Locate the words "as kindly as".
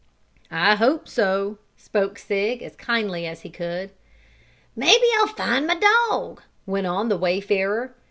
2.63-3.41